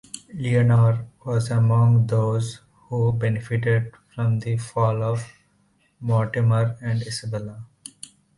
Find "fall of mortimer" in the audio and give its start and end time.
4.57-6.75